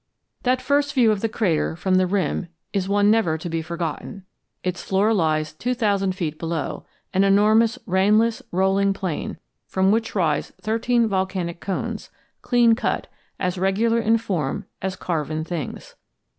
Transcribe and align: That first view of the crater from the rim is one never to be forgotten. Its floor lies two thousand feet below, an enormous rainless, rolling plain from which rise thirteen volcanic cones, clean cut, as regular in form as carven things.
That 0.41 0.63
first 0.63 0.95
view 0.95 1.11
of 1.11 1.21
the 1.21 1.29
crater 1.29 1.75
from 1.75 1.93
the 1.97 2.07
rim 2.07 2.47
is 2.73 2.89
one 2.89 3.11
never 3.11 3.37
to 3.37 3.47
be 3.47 3.61
forgotten. 3.61 4.25
Its 4.63 4.81
floor 4.81 5.13
lies 5.13 5.53
two 5.53 5.75
thousand 5.75 6.13
feet 6.15 6.39
below, 6.39 6.87
an 7.13 7.23
enormous 7.23 7.77
rainless, 7.85 8.41
rolling 8.51 8.93
plain 8.93 9.37
from 9.67 9.91
which 9.91 10.15
rise 10.15 10.53
thirteen 10.59 11.07
volcanic 11.07 11.59
cones, 11.59 12.09
clean 12.41 12.73
cut, 12.73 13.05
as 13.39 13.59
regular 13.59 13.99
in 13.99 14.17
form 14.17 14.65
as 14.81 14.95
carven 14.95 15.43
things. 15.43 15.93